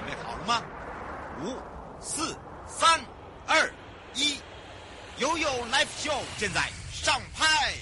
[0.00, 0.62] 准备好了吗？
[1.42, 1.56] 五、
[2.00, 2.34] 四、
[2.66, 3.00] 三、
[3.46, 3.70] 二、
[4.14, 4.40] 一，
[5.18, 7.74] 悠悠 Live Show 现在上拍。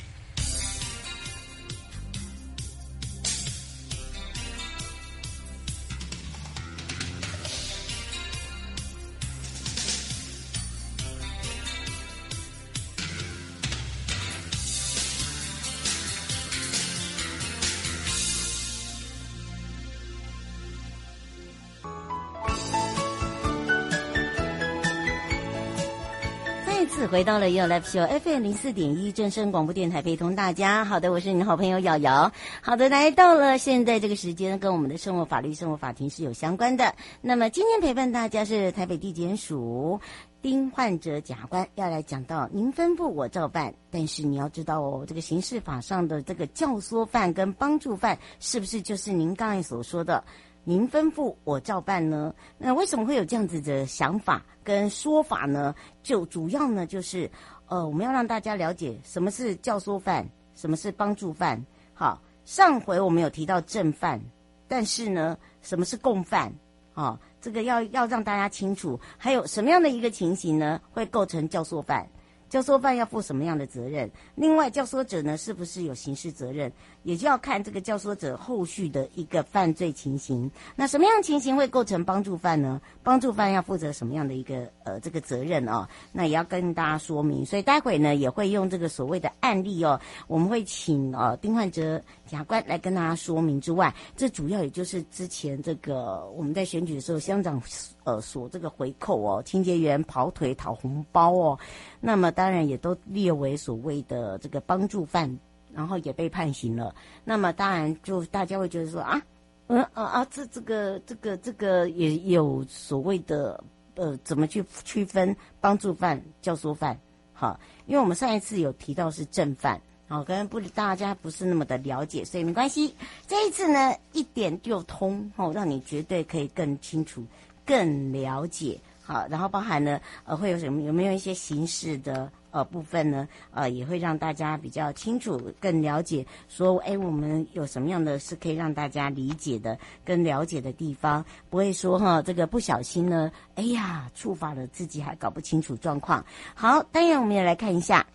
[27.08, 30.84] 回到了 Your Life Show FM 零四点一正声广播电台，陪同大家。
[30.84, 32.30] 好的，我是你的好朋友瑶瑶。
[32.60, 36.94] 好的，来到了现在这个时间，跟我们的生活法律、生活法庭是有相关的。
[37.22, 40.00] 那么今天陪伴大家是台北地检署
[40.42, 43.72] 丁焕哲检察官，要来讲到您吩咐我照办。
[43.90, 50.22] 但是你要知道哦，这个刑事法上的这个教唆犯跟帮助犯，是不是就是您刚才所说的？
[50.68, 52.34] 您吩咐我照办呢？
[52.58, 55.74] 那为什么会有这样子的想法跟说法呢？
[56.02, 57.30] 就主要呢，就是
[57.68, 61.58] 呃，我们要让大家了解什么是教唆犯，什么是帮助犯。
[61.94, 64.20] 好，上回我们有提到正犯，
[64.68, 66.52] 但是呢，什么是共犯？
[66.92, 69.00] 啊，这个要要让大家清楚。
[69.16, 72.06] 还有什么样的一个情形呢，会构成教唆犯？
[72.48, 74.10] 教唆犯要负什么样的责任？
[74.34, 76.72] 另外，教唆者呢，是不是有刑事责任？
[77.04, 80.50] 也就要看这个教唆者后续的一个犯罪情形。
[80.76, 82.80] 那什么样情形会构成帮助犯呢？
[83.02, 85.86] 帮助犯要负责什么样的一个呃这个责任哦？
[86.12, 87.46] 那也要跟大家说明。
[87.46, 97.60] 所以待会呢，也会用这个所谓的案例哦，我们会请呃丁焕哲检察官来跟大家说明之外，这主要也就是之前这个我们在选举的时候，乡长
[98.08, 101.58] 呃所这个回扣哦，清洁员跑腿讨红包哦。
[102.00, 105.38] 那么当然也都列为所谓的这个帮助犯，
[105.74, 106.94] 然后也被判刑了。
[107.22, 109.20] 那么当然就大家会觉得说啊，
[109.66, 113.62] 嗯啊啊，这这个这个这个也有所谓的
[113.96, 116.98] 呃，怎么去区分帮助犯、教唆犯？
[117.34, 122.94] 好，因为我们上一次有提到是正犯，好，可能不大家不是那么的了解，所以没关系。
[123.28, 127.22] 这一次呢，一点就通，哦，让你绝对可以更清楚、
[127.68, 128.80] 更了解。
[129.02, 130.82] 好，然后包含呢，呃，会有什么？
[130.82, 133.26] 有没有一些形式的呃部分呢？
[133.52, 146.22] 呃，也会让大家比较清楚、更了解，说，哎，我们有什么样的是可以让大家理解的、更了解的地方，不会说哈，这个不小心呢，哎呀，触发了自己还搞不清楚状况。
[146.54, 148.06] 好，当然我们也来看一下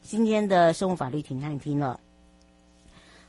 [0.00, 2.00] 今天的生物法律庭看庭了。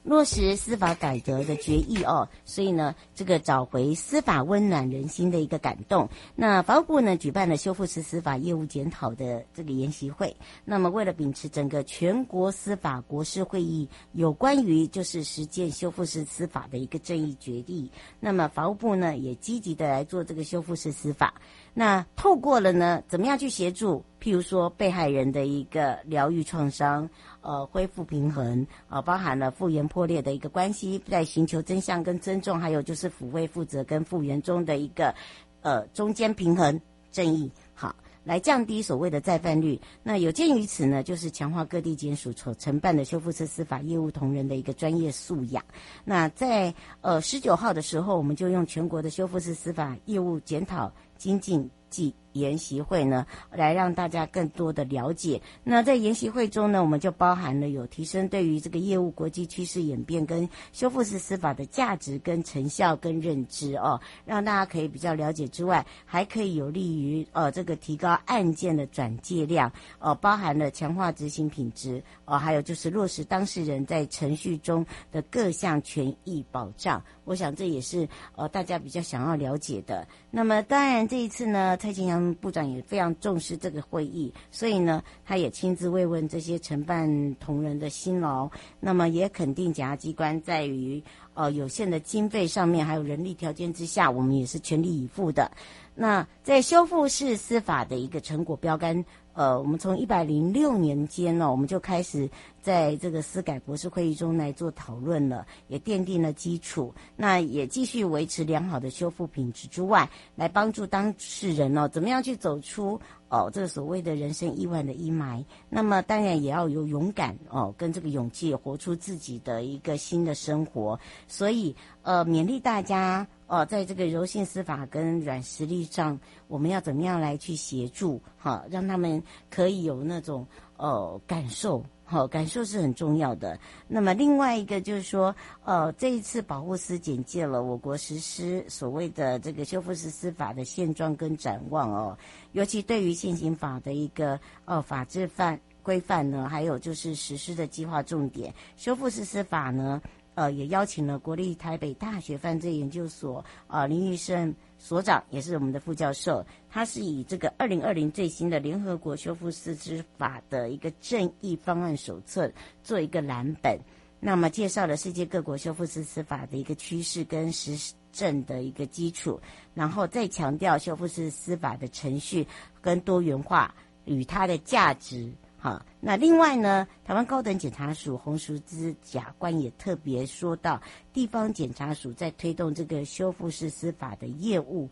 [0.04, 6.10] 落实司法改革的决议哦，所以呢，这个找回司法温暖人心的一个感动。
[6.36, 10.36] 那法务部呢举办了修复式司法业务检讨的这个研习会。
[10.66, 17.90] 那么，为了秉持整个全国司法国师会议有关于就是实践修复式司法的一个正义决议，
[18.20, 21.34] 那么法务部呢也积极的来做这个修复式司法。
[21.74, 24.04] 那透过了呢，怎么样去协助？
[24.22, 27.10] 譬如说，被害人的一个疗愈创伤，
[27.42, 35.14] 呃，恢复平衡，呃，包含了复原破裂的一个关系，在寻求真相跟尊重，还有就是抚慰负责跟复原中的一个，
[35.62, 36.80] 呃，中间平衡
[37.12, 39.78] 正义，好，来降低所谓的再犯率。
[40.04, 45.62] 那有鉴于此呢，就是强化各地检署所承办的修复式司法业务同仁的一个专业素养。
[46.06, 50.94] 那在呃十九号的时候，我们就用全国的修复式司法业务检讨。
[51.24, 55.42] 精进记研习会呢，来让大家更多的了解。
[55.64, 77.04] 那在研习会中呢，我们就包含了有提升对于这个业务国际趋势演变跟修复式司法的价值跟成效跟认知哦，让大家可以比较了解之外，还可以有利于呃这个提高案件的转介量哦，包含了强化执行品质哦，还有就是落实当事人在程序中的各项权益保障。
[77.26, 80.06] 我想这也是呃大家比较想要了解的。
[80.30, 88.50] 那么当然这一次呢，蔡清嗯部长也非常重视这个会议，所以呢，他也亲自慰问这些承办同仁的辛劳。
[88.80, 91.04] 那么也肯定检察机关在于
[91.34, 95.52] 呃有限的经费上面，还有人力条件之下，我们也是全力以赴的。
[95.96, 99.04] 那在修复式司法的一个成果标杆。
[99.34, 102.30] 呃，我们从一百零六年间呢，我们就开始
[102.62, 106.94] 在这个司改博士会议中来做讨论了，也奠定了基础。
[107.16, 113.00] 那也继续维持良好的修复品质之外，来帮助当事人哦，怎么样去走出
[113.30, 115.44] 哦这个所谓的人生意外的阴霾。
[115.68, 121.00] 那么当然也要有勇敢哦，跟这个勇气，活出自己的一个新的生活。
[121.28, 123.28] 所以呃，勉励大家。
[123.48, 130.46] 哦，在这个柔性司法跟软实力上，我们要怎么样来去协助哈，让他们可以有那种
[130.78, 131.84] 呃感受。
[132.06, 133.58] 好，感受是很重要的。
[133.88, 142.16] 那么另外一个就是说，呃，这一次保护司简介了我国实施所谓的这个修复式司法的现状跟展望哦，
[142.52, 150.02] 尤其对于现行法的一个呃法制范规范呢，还有就是实施的计划重点，修复式司法呢。
[150.36, 156.44] 呃，也邀请了国立台北大学犯罪研究所呃林玉胜所长，也是我们的副教授。
[156.70, 162.52] 他是以这个二零二零最新的联合国修复式司法的一个正义方案手册
[162.84, 163.80] 做一个蓝本，
[164.20, 169.40] 那么介绍了世界各国修复式司法的一个趋势跟实证的一个基础，
[169.74, 172.48] 然后再强调修复式司法的程序
[172.82, 173.74] 跟多元化
[174.06, 175.32] 与它的价值。
[175.64, 180.78] 好，那另外呢，台湾高等检察署洪淑姿甲官也特别说到，
[181.14, 184.90] 地方检察署在推动这个修复式司法的业务，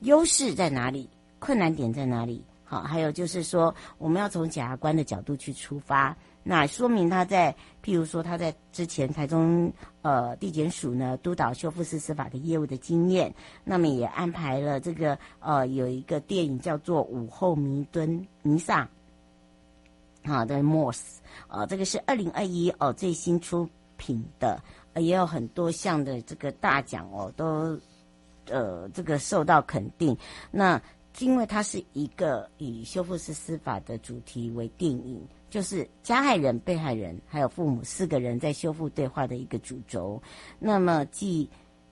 [0.00, 1.10] 优势在哪里？
[1.38, 2.42] 困难点在哪里？
[2.64, 7.54] 好，还有就是说，我们要从检察官的角度去出发，那说明他在，
[7.84, 13.30] 譬如说他在之前台中呃地检署呢督导修复式司法的业务的经验，
[13.62, 18.84] 那么也安排了这个呃有一个电影叫做《午后弥敦弥撒》。
[20.26, 21.18] 好的，Moss，
[21.48, 23.68] 啊，这个是二零二一哦最新出
[23.98, 24.58] 品的，
[24.96, 27.78] 也有很多项的这个大奖哦，都
[28.48, 30.16] 呃这个受到肯定。
[30.50, 30.80] 那
[31.18, 40.20] 因为它是一个以修复式司法的主题为电影，就是加害人、被害人还有父母四个人在修复对话的一个主轴。
[40.58, 41.48] 那么既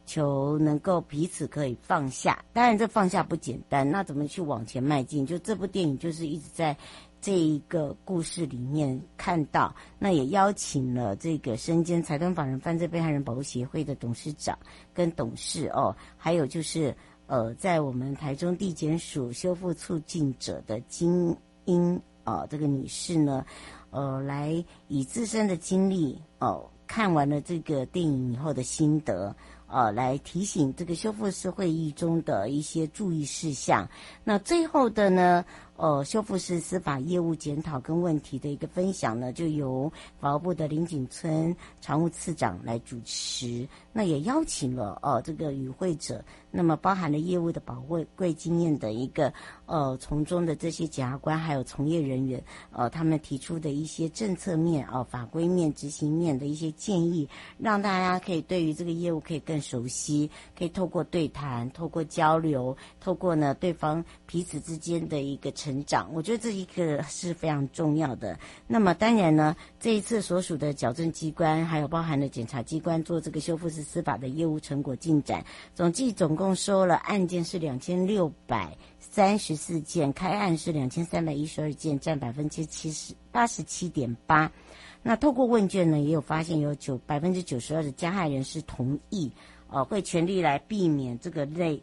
[0.07, 5.27] 求能够彼此可以放下，当然这放下不简单，那怎么去往前迈进？
[5.27, 6.75] 就这部电影就是一直在。
[7.23, 14.59] 这一个故事里面看到，那也邀请了这个身兼财团法人犯罪被害人保护协会的董事长
[14.93, 16.95] 跟董事哦，还有就是
[17.29, 21.35] 呃，在我们台中地检署修复促进者的金
[21.67, 23.47] 英啊、呃，这个女士呢，
[23.91, 29.35] 呃，来以自身的经历哦、看完了这个电影以后的心得。
[29.75, 33.89] 呃，来提醒这个修复师会议中的一些注意事项。
[34.23, 35.43] 那最后的呢，
[35.83, 43.67] 呃，修复式司法业务检讨跟问题的一个分享呢，就由法务部的林景村常务次长来主持。
[43.93, 49.33] 那也邀请了呃这个与会者，那么包含了业务的宝贵贵经验的一个
[49.67, 57.27] 呃从中的这些检察官还有从业人员，呃，他们提出的一些政策面啊、呃、法规面、执行面的一些建议，
[57.59, 59.63] 让大家可以对于这个业务可以更。
[59.63, 60.29] 熟悉，
[60.59, 68.37] 可以透过对谈，透过交流，透过呢对方彼此之间的一个成长，我觉得这一个是非常重要的。
[68.67, 75.47] 那么当然呢，这一次所属的矫正机关，还有包含了检察机关做这个修复式司法的业务成果进展，
[75.77, 84.51] 总计总共共收了案件是两千六百三十四件，开案是两千三百一十二件，占百分之七十八十七点八。
[85.05, 89.31] 那透过问卷呢，也有发现有九百分之九十二的加害人是同意，
[89.69, 91.81] 呃，会全力来避免这个类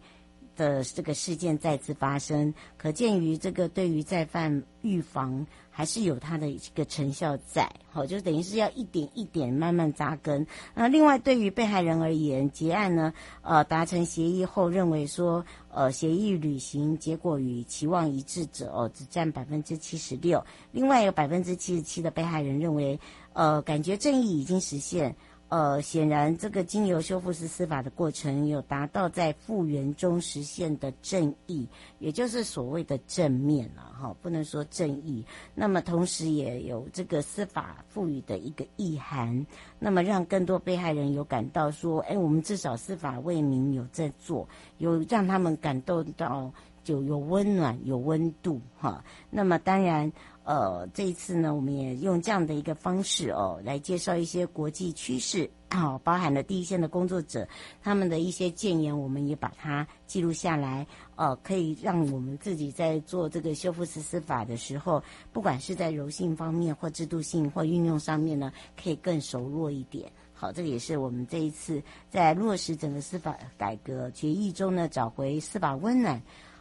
[0.67, 2.53] 的这个事件再次发生。
[2.77, 10.45] 可见于这个对于再犯预防还是有它的一个成效在，好，就等于是要一点一点慢慢扎根。
[10.75, 20.43] 那另外对于被害人而言，结案呢，呃，达成协议后认为说，呃，协议履行结果与期望一致者哦，只占百分之七十六。
[20.71, 22.99] 另外有百分之七十七的被害人认为，
[23.33, 25.15] 呃，感觉正义已经实现。
[25.49, 35.25] 呃，显然这个经由修复式司法的过程，有达到在复原中实现的正义，也就是所谓的正面了哈，不能说正义。
[35.55, 39.43] 那么同时也有这个司法赋予的一个意涵，
[39.79, 46.53] 那么让更多被害人有感到说，哎，我们至少司法为民有在做，有让他们感动到
[46.83, 49.03] 就有温暖、有温度哈。
[49.31, 50.13] 那么当然。
[50.49, 57.47] 呃，这一次呢，我们也用这样的一个方式哦，来介绍一些国际趋势，好、包含了第一线的工作者
[57.83, 60.87] 他们的一些建言，我们也把它记录下来，
[61.17, 70.11] 呃，可以让我们自己在做这个修复实施法的时候，不管是在柔性方面或制度性或运用上面呢，可以更熟络一点。
[70.33, 71.79] 好，这个也是我们这一次
[72.09, 76.19] 在落实整个司法改革决议中呢，找回司法温暖。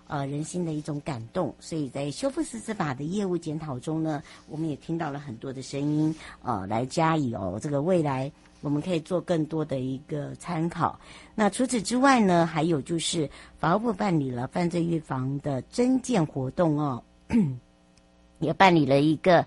[0.08, 10.98] 呃，人心的一种感动，所以在修复式司法的业务检讨中呢，我们也听到了很多的声音，呃，来加以哦，这个未来我们可以做更多的一个参考。
[11.34, 17.02] 那除此之外呢，还有就是法务部办理了犯罪预防的征件活动哦，
[18.40, 19.44] 也办理了一个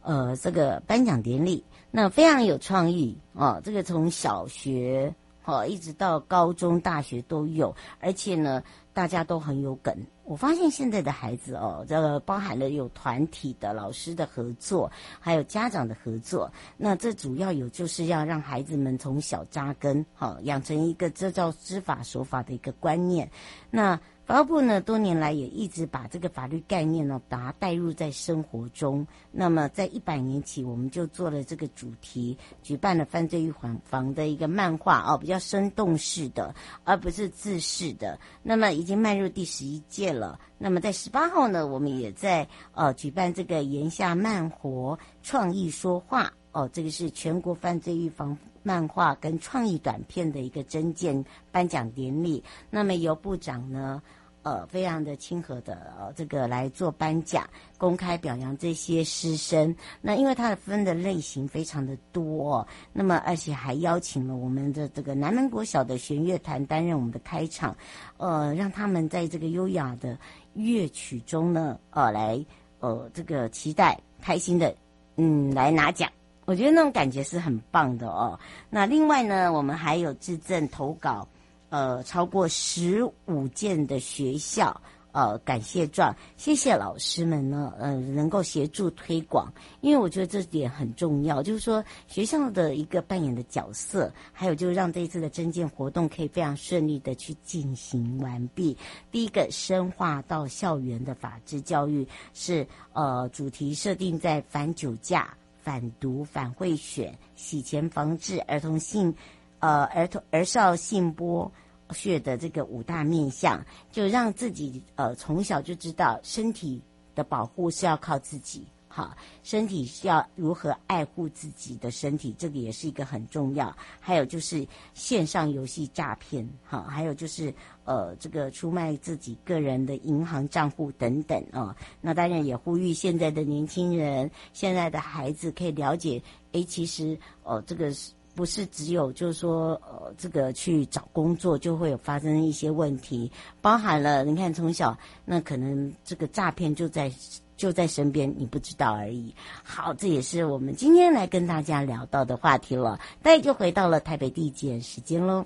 [0.00, 5.12] 呃这个颁奖典礼，那非常有创意哦，这个从小学
[5.44, 8.60] 好一直到高中、大学都有，而且呢。
[8.94, 9.92] 大家都很有梗。
[10.22, 16.48] 我发现现在的孩子哦，这个包含了有团体的老师的合作，还有家长的合作。
[16.76, 23.28] 那这主要有就是要让孩子们从小扎根，好养成一个这叫知法守法的一个观念。
[23.68, 29.06] 那法务部呢，多年来也一直把这个法律概念呢，把它带入在生活中。
[29.30, 36.54] 那么，在一百年起，我们就做了这个主题，举办了犯罪预防防的一个漫画哦，比较生动式的，
[36.84, 38.18] 而不是字式的。
[38.42, 40.40] 那么，已经迈入第十一届了。
[40.56, 48.38] 那么，在十八号呢，我们也在呃举办这个言下慢活创意说话哦，这个是全国犯罪预防。
[48.64, 54.02] 漫画跟创意短片的一个征件颁奖典礼，那么由部长呢，
[54.42, 59.74] 呃，非常的亲和的，呃，这个来做颁奖，公开表扬这些师生。
[60.00, 67.76] 那因为他的分的类型非常的多，那么而且还邀请了我们的这个南门国小的弦乐团担任我们的开场，
[68.16, 70.18] 呃，让他们在这个优雅的
[70.54, 72.44] 乐曲中呢，呃，来
[72.80, 74.74] 呃这个期待开心的，
[75.16, 76.10] 嗯，来拿奖。
[76.44, 78.38] 我觉得那种感觉是很棒的哦。
[78.70, 81.26] 那另外呢，我们还有致赠投稿，
[81.70, 84.80] 呃，超过十五件的学校
[85.12, 98.76] 呃感谢状，谢谢老师们呢，呃，能够协助推广，因为我觉得这点很重要，就是说学校的一个扮演的角色，还有就是让这一次的征件活动可以非常顺利的去进行完毕。
[99.10, 105.32] 第一个深化到校园的法治教育是呃主题设定在反酒驾。
[105.64, 109.14] 反毒、反贿选、洗钱防治、儿童性，
[109.60, 111.50] 呃，儿童儿少性剥
[111.90, 116.82] 削的这个五大面向，就让自己呃从小就知道身体
[117.14, 118.66] 的保护是要靠自己。
[118.96, 123.76] 好，身体要如何爱护自己的身体，这个也是一个很重要。
[123.98, 127.52] 还有就是线上游戏诈骗，好，还有就是
[127.84, 131.76] 呃，这个出卖自己个人的银行账户等等啊、哦。
[132.00, 136.22] 那当然也呼吁现在的年轻人、现在的孩子可以了解，
[136.52, 143.28] 诶，其实呃，这个是不是只有就是说呃，这个去找工作就会有发生一些问题，
[143.60, 147.10] 包含了你看从小那可能这个诈骗就在。
[147.56, 149.34] 就在身边，你不知道而已。
[149.62, 152.98] 好，这也是我们今天来跟大家聊到的话题了。
[153.22, 155.44] 大家就回到了台北地检时间喽。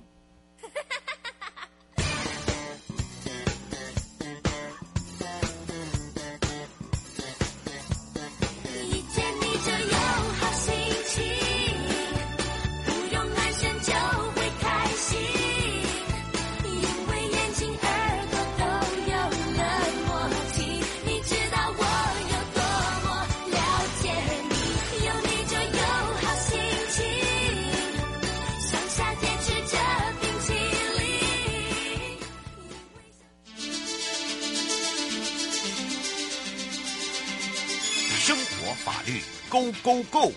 [39.88, 40.32] Go Go，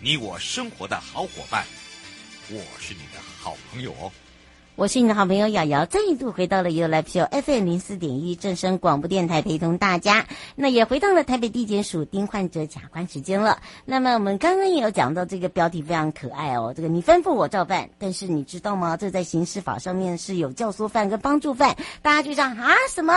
[0.00, 1.64] 你我生活的好伙伴，
[2.50, 4.10] 我是你的好朋友哦。
[4.74, 10.26] 我是你的好朋友瑶瑶，再一度回到了 ufo FM 零四点一正声广播电台，陪同大家。
[10.56, 13.62] 那也回到了台北地检署丁患者假关时间了。
[13.84, 17.90] 那么我们刚刚也有讲到这个标题非常可爱哦，这个你吩咐我照办。
[17.98, 18.96] 但是你知道吗？
[18.96, 23.14] 这在刑事法上面是有教唆犯跟帮助犯，大家就这样啊什么？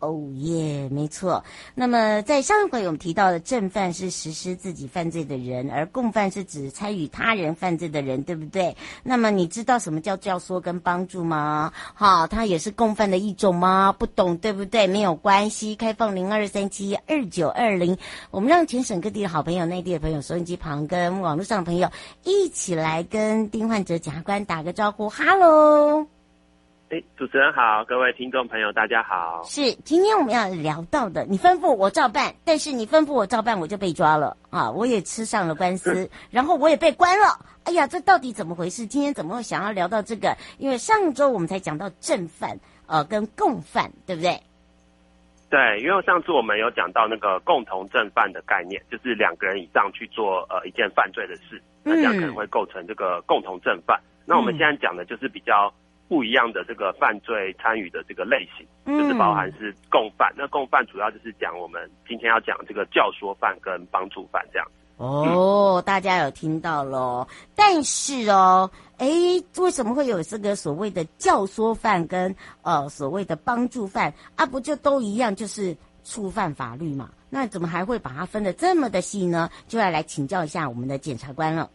[0.00, 1.42] 哦耶，没错。
[1.74, 8.76] 那么在上一回我们提到的正犯是实施自己犯罪的人，而共犯是指参与他人犯罪的人，对不对？
[9.02, 11.72] 那么你知道什么叫教唆跟帮助吗？
[11.94, 13.94] 好，他也是共犯的一种吗？
[13.96, 14.86] 不懂，对不对？
[14.86, 17.96] 没有关系，开放零二三七二九二零，
[18.30, 21.90] 我们让全省各地的好朋友、内地的朋友、收音机旁跟网络上的朋友
[22.24, 26.06] 一起来跟丁焕哲检察官打个招呼，哈喽。
[26.88, 29.42] 哎，主持人好，各位听众朋友，大家好。
[29.42, 34.70] 是，今天我们要聊到的，你吩咐我照办，但是你吩咐我照办，我就被抓了啊！
[34.70, 37.44] 我也吃上了官司， 然后我也被关了。
[37.64, 38.86] 哎呀，这到底怎么回事？
[38.86, 40.36] 今天怎么会想要聊到这个？
[40.58, 44.40] 因为上周我们才讲到正犯，呃，跟共犯，对不对？
[45.50, 53.98] 对，因为上次我们有讲到那个共同正犯的概念，就是两个人以上去做呃一件犯罪的事，那这样可能会构成这个共同正犯。
[53.98, 55.68] 嗯、那我们现在讲的就是比较。
[56.08, 60.32] 不一样的这个犯罪参与的这个类型，就是包含是共犯。
[60.34, 64.68] 嗯、那共犯主要就是讲我们今天要讲这个教唆犯跟帮助犯这样。
[64.98, 67.26] 哦，嗯、大家有听到喽？
[67.54, 69.06] 但是哦，哎，
[69.56, 74.46] 为什么会有这个所谓的教唆犯跟呃所谓的帮助犯啊？
[74.46, 77.10] 不就都一样，就是触犯法律嘛？
[77.28, 79.50] 那怎么还会把它分得这么的细呢？
[79.66, 81.68] 就要来请教一下我们的检察官了。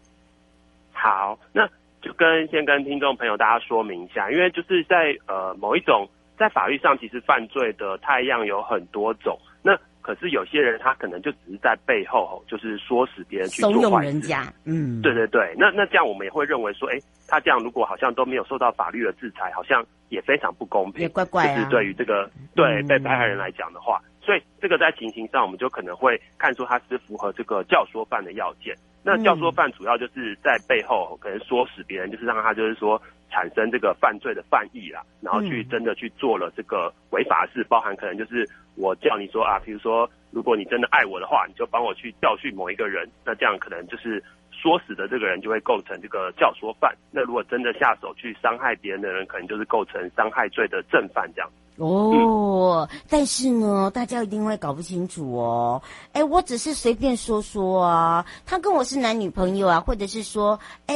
[0.94, 1.68] 好，那。
[2.02, 9.38] 就跟先跟听众朋友大家说明一下，因为就是在呃某一种在法律上，其实犯罪的太阳有很多种。
[9.62, 13.82] 那可是有些人他可能就只是在背后，就是唆使别人去做坏事。
[13.84, 15.54] 怂恿人家，嗯，对对对。
[15.56, 21.04] 那那这样我们也会认为说，哎，他这样如果好像都没有受到法律的制裁，好像也非常不公平。
[21.04, 21.56] 也怪怪啊。
[21.56, 28.76] 就是对于这个对被被害人来讲的话，嗯，所以这个在情形上，我们就可能会看出他是符合这个教唆犯的要件。
[29.04, 33.02] 那教唆犯主要就是在背后可能唆使别人，就是让他就是说。
[33.34, 44.22] 产生这个犯罪的犯意啦，然后去真的去做了这个违法事，包含可能就是我叫你说啊，比如说如果你真的爱我的话，你就帮我去教训某一个人，那这样可能就是
[44.62, 46.96] 说使的这个人就会构成这个教唆犯。
[47.12, 51.50] 那如果真的下手去伤害别人的人，可能就是构成伤害罪的正犯这样。
[51.78, 55.82] 哦、嗯，但是呢，大家一定会搞不清楚哦。
[56.12, 60.96] 哎，我只是随便说说啊，他跟我是男女朋友啊，或者是说，哎，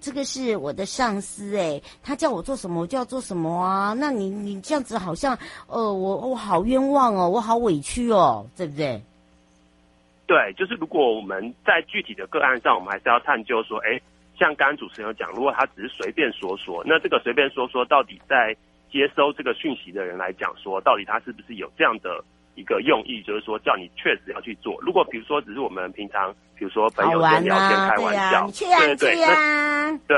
[0.00, 3.92] 这个是我的上司，哎，他叫我做什么，我就要做什么啊。
[3.92, 9.00] 那你你这样子好像，呃，我我好冤枉哦，我好委屈哦，对不对？
[10.26, 14.00] 对，就是如果我们在具体的个案上，我们还是要探究说，哎，
[14.38, 18.56] 像刚刚主持人有讲，如果他只是随便说说，那这个随便说说到底在。
[18.88, 24.78] 接收这个讯息的人来讲，说到底他是不是有这样的一个用意，就是说叫你确实要去做。
[24.80, 29.75] 如果比如说只是我们平常，比如说朋友间聊天开玩笑，对、啊、对对，那
[30.06, 30.16] 对，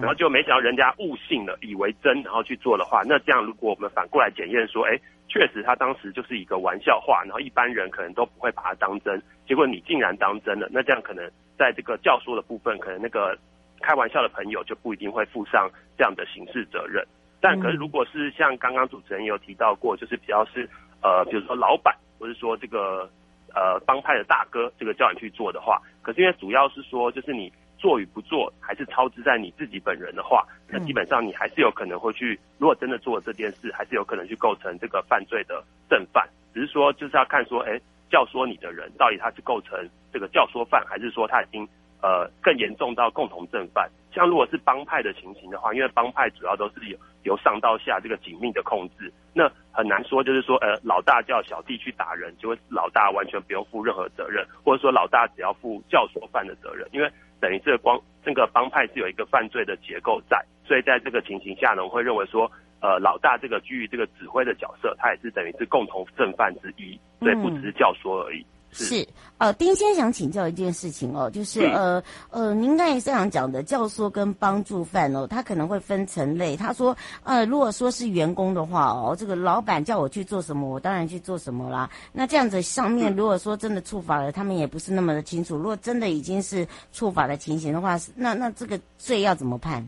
[0.00, 13.38] 然后就没想到人家误信了，以为真，然后去做的话，那这样如果我们反过来检验说，哎，确实他当时就是一个玩笑话，然后一般人可能都不会把它当真，结果你竟然当真了，那这样可能在这个教唆的部分，可能那个
[13.80, 17.06] 开玩笑的朋友就不一定会负上这样的刑事责任。
[17.40, 20.68] 但可是，如果是像刚刚主持人也有提到过，就是比较是
[21.02, 23.08] 呃，比如说老板，或者说这个
[23.54, 36.28] 呃帮派的大哥，这个叫你去做的话，可是因为主要是说，就是你做与不做，还是操之在你自己本人的话，那基本上你还是有可能会去，如果真的做了这件事，还是有可能去构成这个犯罪的正犯。
[36.52, 41.66] 只是说，就是要看说，哎，教唆你的人到底他是构成这个教唆犯，还是说他已经
[42.02, 43.88] 呃更严重到共同正犯。
[44.12, 57.08] 像如果是帮派的情形的话，因为帮派主要都是有由上到下这个紧密的控制，那很难说就是说，呃，老大叫小弟去打人，就会老大完全不用负任何责任，或者说老大只要负教唆犯的责任，因为
[57.40, 62.50] 等于这个光这个帮派是有一个犯罪的结构在，所以在这个情形下呢，我会认为说，
[62.80, 68.40] 呃，老大这个居于这个指挥的角色，他也是等于是共同正犯之一，所以不只是教唆而已。
[68.40, 69.06] 是，是
[69.38, 76.56] 呃，丁先想请教一件事情哦，就是呃呃，您刚才这样讲的教唆跟帮助犯哦，他可能会分成类。
[76.56, 81.90] 他说，呃，如果说是员工的话哦，这个老板叫我去做什么，我当然去做什么啦。
[82.12, 85.56] 那这样子上面如果说真的触法了，他们也不是那么的清楚。
[85.56, 89.86] 如果真的已经是触法的情形的话，那那这个罪要怎么判？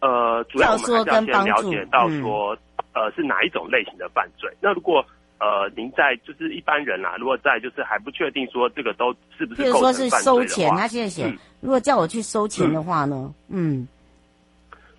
[0.00, 2.54] 呃，主要我们还是要先了解到说，
[2.94, 4.48] 嗯、呃，是哪一种类型的犯罪。
[4.60, 5.04] 那如果
[5.38, 13.34] 呃，您在就是一般人啦、啊，如果在就是还不确定说这个都是不是构成犯罪的话，比如说是收钱，他现在写、嗯，如果叫我去收钱的话呢？
[13.48, 13.88] 嗯，嗯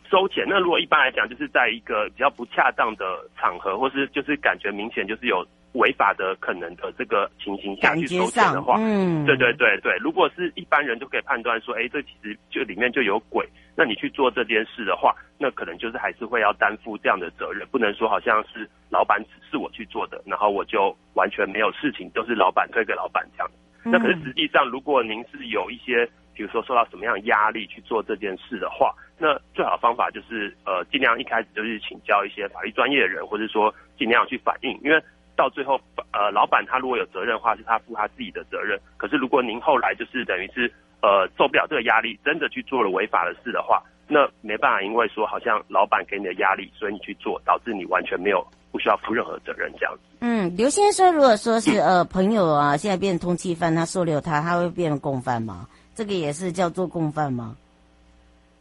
[0.10, 3.04] 收钱，那如果一般来讲，就是在一个比较不恰当的
[3.38, 13.48] 场合，或是就是感觉明显就是有违法的可能的这个情形下去收钱的话，嗯，对对对对，如果是一般人就可以判断说，哎，这其实就里面就有鬼。
[13.76, 23.52] 那你去做这件事的话，那可能就是还是会要担负这样的责任，不能说好像是老板指示我去做的，然后我就完全没有事情，都是老板推给老板这样。
[23.84, 35.02] 那可是实际上，如果您是有一些，比如说受到什么样的压力去做这件事的话，那最好的方法就是呃，尽量一开始就是请教一些法律专业的人，或者说尽量去反映，因为
[35.38, 35.80] 到最后
[36.12, 38.78] 呃，老板他如果有责任的话，是他负他自己的责任。
[38.98, 40.70] 可是如果您后来就是等于是。
[41.00, 50.02] 呃，受不了这个压力，真的去做了违法的事的话，那没办法，因为说好像老板给你的压力，所以你去做，导致你完全没有不需要负任何责任这样子。
[50.22, 55.68] 嗯，刘先生，如果说是呃朋友啊，现在变通缉犯，他收留他，他会变成共犯吗？
[55.94, 57.56] 这个也是叫做共犯吗？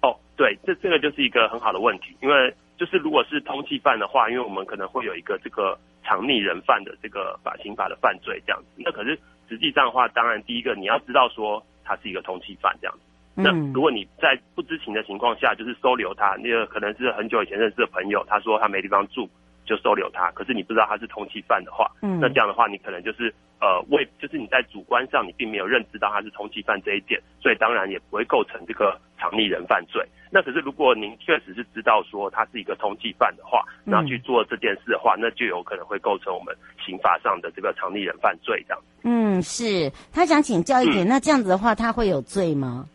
[0.02, 8.82] 哦，对，这这个就是一个很好的问题，因为就是如果是通缉犯的话，因为我们可能会有一个这个藏匿人犯的这个法刑法的犯罪这样子。
[8.84, 11.60] 那可是实际上的话，当然第一个你要知道说。
[11.88, 13.02] 他是一个通缉犯这样子，
[13.36, 19.30] 那如果你在不知情的情况下，就是收留他，那个可能是很久以前认识的朋友，他说他没地方住，
[19.64, 20.28] 就收留他。
[20.32, 30.04] 可是你不知道他是通缉犯的话，那这样的话，你可能就是呃为，就是你在主观上你并没有认知到他是通缉犯这一点，所以当然也不会构成这个藏匿人犯罪。
[30.30, 38.82] 那可是如果您确实是知道说他是一个通缉犯的话，那去做这件事的话，那就有可能会构成我们刑法上的这个藏匿人犯罪这样。
[39.04, 42.88] 嗯，是他想请教一点，嗯，那这样子的话，他会有罪吗？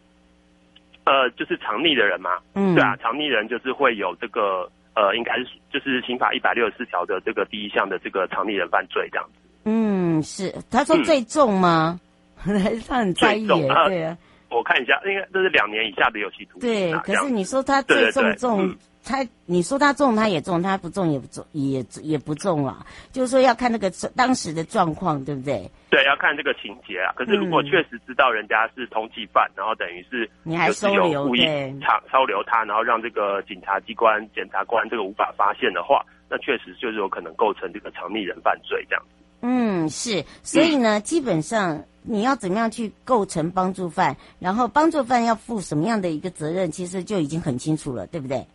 [1.03, 9.39] 呃，就是藏匿的人嘛，嗯，对啊，藏匿人就是会有这个呃，应该是就是刑法一百六十四条的这个第一项的这个藏匿人犯罪这样子。
[9.63, 11.99] 嗯，是他说最重吗？
[12.45, 14.17] 嗯、 他很在意耶，对啊。
[14.51, 16.69] 我看一下，应该这是两年以下的有期徒刑。
[16.69, 22.85] 对，可是你说他最重重，对对对他你说他重他也重，他不重也不重，也也不重啊。
[23.11, 25.67] 就是说要看那个当时的状况，对不对？
[25.89, 27.11] 对，要看这个情节啊。
[27.15, 31.45] 可是如果确实知道人家是通缉犯，嗯、然后等于是你还收留，故意
[31.79, 39.03] 藏收留他，然后让这个警察机关检察官这个无法发现的话，那确实就是有可能构成这个藏匿人犯罪这样。
[39.41, 40.23] 嗯，是。
[40.43, 41.83] 所以呢，嗯、基本上。
[42.03, 44.15] 你要怎么样去构成帮助犯？
[44.39, 46.71] 然后帮助犯要负什么样的一个责任？
[46.71, 48.45] 其实就已经很清楚了，对不对？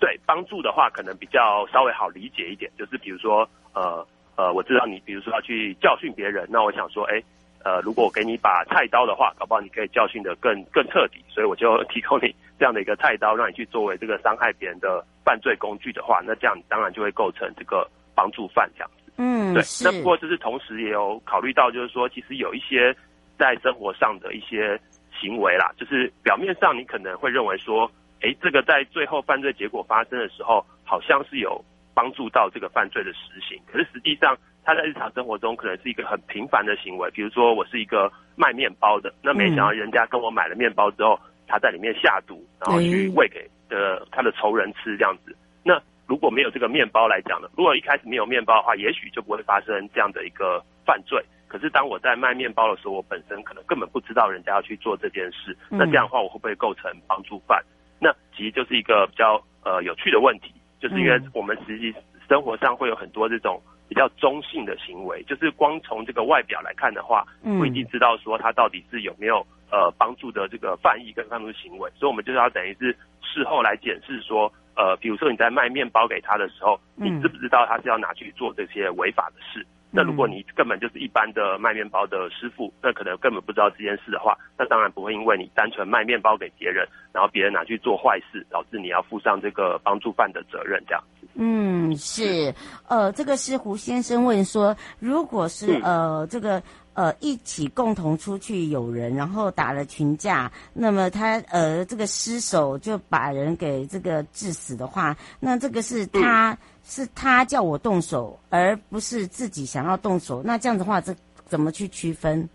[0.00, 7.22] 对，帮助的话可能比较稍微好理解一点，就是比如说，呃呃，我知道你，比如说要去教训别人，那我想说，哎，
[7.64, 18.90] 呃，如果我给你把菜刀的话，搞不好你可以教训得更更彻底，所以我就提供你这样的一个菜刀，让你去作为这个伤害别人的犯罪工具的话，那这样当然就会构成这个帮助犯这样。
[19.16, 19.62] 嗯，对。
[19.82, 22.94] 那不过就是同时也有考虑到，就是说，其实有一些
[23.38, 24.78] 在生活上的一些
[25.20, 27.90] 行为啦，就是表面上你可能会认为说，
[28.22, 33.60] 哎，这个在最后犯罪结果发生的时候，好像是有帮助到这个犯罪的实行。
[33.70, 37.10] 可是实际上，他在日常生活中可能是一个很平凡的行为。
[37.12, 45.36] 比如说，我是一个卖面包的，那没想到人家跟我买了面包之后，他在里面下毒，然后去喂给的他的仇人吃，这样子。
[45.62, 51.24] 那如果没有这个面包来讲呢，如果一开始没有面包的话，也许就不会发生这样的一个犯罪。
[51.48, 57.62] 可是当我在卖面包的时候，我本身可能根本不知道人家要去做这件事，那这样的话，我会不会构成帮助犯？
[58.00, 61.94] 那其实就是一个比较呃有趣的问题，就是因为我们实际
[62.28, 72.90] 生活上会有很多这种比较中性的行为，就是光从这个外表来看的话，不一定知道说他到底是有没有呃帮助的这个犯意跟帮助行为，所以我们就是要等于是
[73.22, 74.52] 事后来检视说。
[74.76, 79.60] 呃，比如说你在卖面包给他的时候，你知不知道他是要拿去做这些违法的事？
[79.60, 91.13] 嗯、那如果你根本就是一般的卖面包的师傅，那可能根本不知道这件事的话，那当然不会因为你单纯卖面包给别人，然后别人拿去做坏事，导致你要负上这个帮助犯的责任这样子。
[91.34, 92.54] 嗯，是。
[92.88, 96.62] 呃，这个是胡先生问说，如果是呃这个。
[96.96, 110.40] 呃，一起共同出去有人，然后打了群架，那么他呃这个失手就把人给这个致死的话，那这个是他、嗯、是他叫我动手，而不是自己想要动手。
[110.44, 111.12] 那这样的话，这
[111.46, 112.48] 怎么去区分？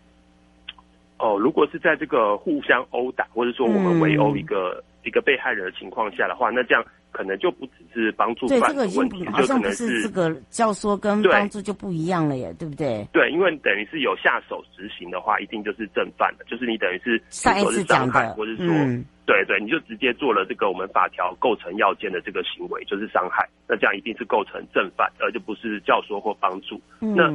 [1.17, 6.81] 哦，如果是在这个互相殴打，或者说我们围殴一个、嗯、一个被害人的情况下的话，那这样。
[7.11, 13.07] 可能就不只是帮助犯的问题，好像不是这个教唆跟帮助就不一样了耶，对，对不对？
[13.11, 26.79] 对，因为等于是有下手执行的话，一定就是正犯的，就是你等于是上一次讲的，或者说，嗯、对对，你就直接做了这个我们法条构成要件的这个行为，就是伤害，那这样一定是构成正犯，而就不是教唆或帮助。
[27.01, 27.29] 嗯、那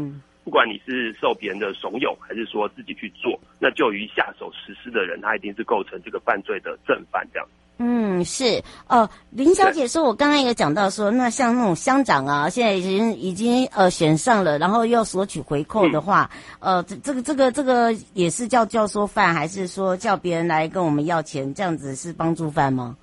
[0.45, 7.49] 不管你是受别人的怂恿，还是说自己去做，那就于下手实施的人，他一定是构成这个犯罪的正犯，这样。
[7.77, 22.97] 嗯，是哦，林小姐说，我刚刚也讲到说，那像那种乡长啊，现在已经已经呃选上了，然后又索取回扣的话，嗯、呃，这这个这个这个也是叫教唆犯，还是说叫别人来跟我们要钱，这样子是帮助犯吗？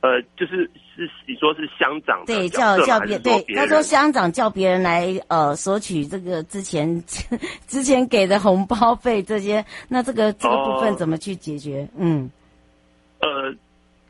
[0.00, 7.00] 呃，就是是你说是乡长对叫叫别对，他说乡长叫别人来呃索取这个之前
[7.68, 11.84] 之前给的红包费这些，那这个这个部分怎么去解决？
[11.92, 12.30] 哦、嗯。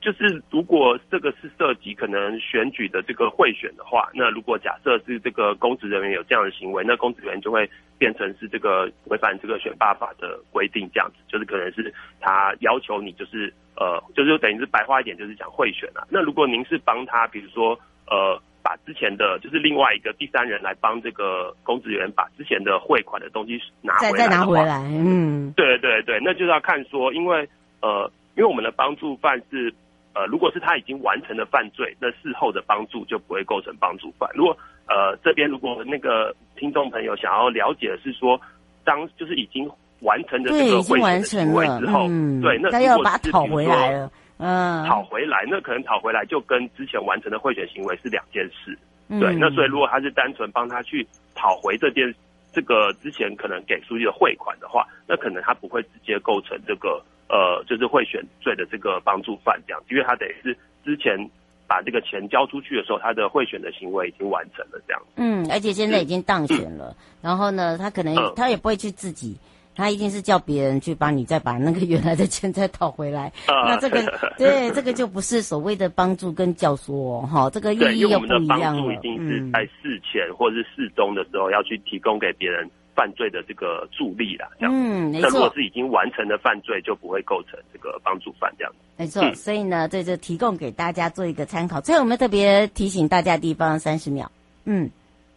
[0.02, 16.04] 呃，就是如果这个是涉及可能选举的这个贿选的话，那如果假设是这个公职人员有这样的行为，那公职人员就会变成是这个违反这个选罢法的规定，这样子就是可能是他要求你就是呃，就是等于是白话一点就是讲贿选啊。
[16.10, 27.48] 那如果您是帮他，比如说呃，把之前的就是另外一个第三人来帮这个公职人员把之前的汇款的东西拿回来，再再拿回来，嗯，对对对，那就是要看说，因为
[27.80, 28.10] 呃。
[28.34, 29.70] 因为我们的帮助犯是，
[30.14, 34.28] 呃，如果是他已经完成了犯罪，那事后的帮助就不会构成帮助犯。
[34.34, 34.54] 如果
[34.86, 38.38] 呃这边如果那个听众朋友想要了解的是说，
[38.84, 39.66] 当就是已经
[40.00, 48.76] 完成的这个已经完成了之后，嗯，对，那他要把它讨回来了，嗯，讨回来，那可能讨回来就跟之前完成的贿选行为是两件事，
[49.08, 52.14] 对，那所以如果他是单纯帮他去讨回这件
[52.52, 57.02] 这个之前可能给书记的汇款的话，那可能他不会直接构成这个。
[57.32, 61.18] 呃，就是贿选罪的这个帮助犯这样，因为他等于是之前
[61.66, 65.02] 把这个钱交出去的时候，他的贿选的行为已经完成了这样。
[65.16, 69.34] 嗯，而且现在已经当选了，嗯、然后呢，他可能他也不会去自己
[69.74, 73.32] 他一定是叫别人去帮你再把那个原来的钱再讨回来。
[73.46, 74.02] 啊、那这个
[74.36, 78.36] 对这个就不是所谓的帮助跟教唆哈、哦，这个意义又不一样了。
[78.36, 84.48] 对，因为我们的帮助一定是在事前或者是事中的时候要去提供给别人犯罪的这个助力啦。
[84.58, 85.28] 这样嗯，没错。
[85.28, 88.78] 那如果是已经完成的犯罪，就不会构成这个帮助犯这样子。
[88.96, 89.22] 没错。
[89.22, 91.80] 嗯、所以呢，这就提供给大家做一个参考。
[91.80, 94.30] 最后我们特别提醒大家的地方，三十秒。
[94.64, 94.90] 嗯。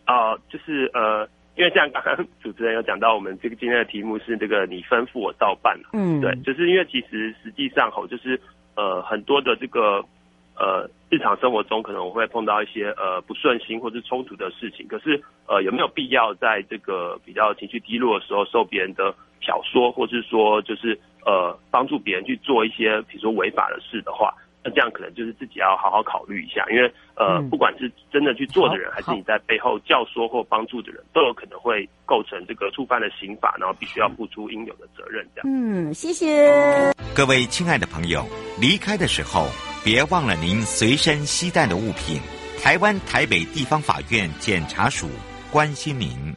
[0.05, 1.27] 啊、呃，就是呃。
[1.57, 8.37] 因为像刚刚主持人有讲到，我们这个今天的题目是这个你吩咐我照办，嗯，对，就是因为其实实际上吼，就是
[8.75, 10.03] 呃很多的这个
[10.57, 24.33] 呃日常生活中可能我会碰到一些呃不顺心或是冲突的事情，可是呃有没有必要在这个比较情绪低落的时候受别人的挑唆，或是说就是呃帮助别人去做一些比如说违法的事的话？
[24.67, 35.23] 那这样可能就是自己要好好考虑一下，因为呃，不管是真的去做的人，还是你在背后教唆或帮助的人，都有可能会构成这个触犯的刑法，然后必须要付出应有的责任。
[35.35, 35.47] 这样。
[35.47, 38.25] 嗯，谢谢各位亲爱的朋友，
[38.59, 39.45] 离开的时候
[39.85, 42.19] 别忘了您随身携带的物品。
[42.59, 45.07] 台湾台北地方法院检察署
[45.51, 46.35] 关心您。